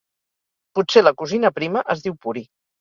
[0.79, 2.47] Potser la cosina prima es diu Puri.